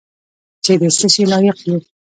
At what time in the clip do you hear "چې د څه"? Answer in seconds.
0.63-1.07